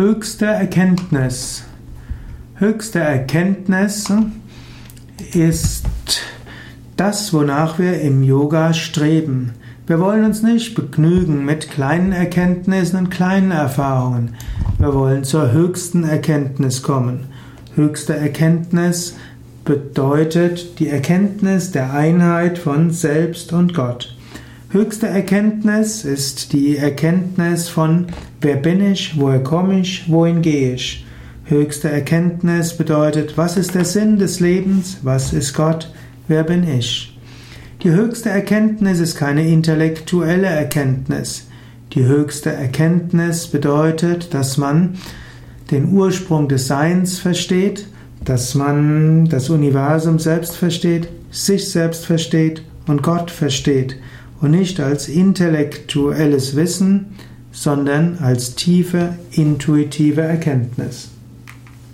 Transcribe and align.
Höchste 0.00 0.46
Erkenntnis. 0.46 1.64
Höchste 2.54 3.00
Erkenntnis 3.00 4.10
ist 5.34 5.84
das, 6.96 7.34
wonach 7.34 7.78
wir 7.78 8.00
im 8.00 8.22
Yoga 8.22 8.72
streben. 8.72 9.52
Wir 9.86 10.00
wollen 10.00 10.24
uns 10.24 10.42
nicht 10.42 10.74
begnügen 10.74 11.44
mit 11.44 11.70
kleinen 11.70 12.12
Erkenntnissen 12.12 12.98
und 12.98 13.10
kleinen 13.10 13.50
Erfahrungen. 13.50 14.36
Wir 14.78 14.94
wollen 14.94 15.22
zur 15.22 15.52
höchsten 15.52 16.04
Erkenntnis 16.04 16.82
kommen. 16.82 17.26
Höchste 17.74 18.16
Erkenntnis 18.16 19.16
bedeutet 19.66 20.78
die 20.78 20.88
Erkenntnis 20.88 21.72
der 21.72 21.92
Einheit 21.92 22.56
von 22.56 22.90
Selbst 22.90 23.52
und 23.52 23.74
Gott. 23.74 24.16
Höchste 24.72 25.08
Erkenntnis 25.08 26.04
ist 26.04 26.52
die 26.52 26.76
Erkenntnis 26.76 27.68
von 27.68 28.06
wer 28.40 28.54
bin 28.54 28.80
ich, 28.92 29.18
woher 29.18 29.42
komme 29.42 29.80
ich, 29.80 30.08
wohin 30.08 30.42
gehe 30.42 30.74
ich. 30.74 31.04
Höchste 31.44 31.90
Erkenntnis 31.90 32.76
bedeutet, 32.76 33.36
was 33.36 33.56
ist 33.56 33.74
der 33.74 33.84
Sinn 33.84 34.16
des 34.20 34.38
Lebens, 34.38 34.98
was 35.02 35.32
ist 35.32 35.54
Gott, 35.54 35.92
wer 36.28 36.44
bin 36.44 36.62
ich. 36.62 37.18
Die 37.82 37.90
höchste 37.90 38.28
Erkenntnis 38.28 39.00
ist 39.00 39.16
keine 39.16 39.44
intellektuelle 39.44 40.46
Erkenntnis. 40.46 41.48
Die 41.94 42.04
höchste 42.04 42.52
Erkenntnis 42.52 43.48
bedeutet, 43.48 44.32
dass 44.34 44.56
man 44.56 44.98
den 45.72 45.92
Ursprung 45.92 46.46
des 46.46 46.68
Seins 46.68 47.18
versteht, 47.18 47.88
dass 48.24 48.54
man 48.54 49.28
das 49.28 49.50
Universum 49.50 50.20
selbst 50.20 50.54
versteht, 50.54 51.08
sich 51.32 51.68
selbst 51.68 52.06
versteht 52.06 52.62
und 52.86 53.02
Gott 53.02 53.32
versteht 53.32 53.96
und 54.40 54.52
nicht 54.52 54.80
als 54.80 55.08
intellektuelles 55.08 56.56
Wissen, 56.56 57.16
sondern 57.52 58.18
als 58.18 58.54
tiefe 58.54 59.14
intuitive 59.32 60.22
Erkenntnis. 60.22 61.10